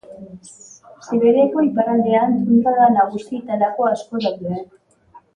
Siberiako 1.07 1.65
iparraldean 1.67 2.33
tundra 2.47 2.73
da 2.79 2.87
nagusi 2.93 3.41
eta 3.41 3.59
laku 3.65 3.85
asko 3.91 4.23
daude. 4.25 4.57